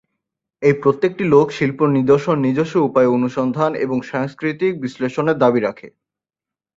[0.61, 5.87] এই প্রত্যেকটি লোক শিল্প নিদর্শন নিজস্ব উপায়ে অনুসন্ধান এবং সাংস্কৃতিক বিশ্লেষণের দাবী রাখে।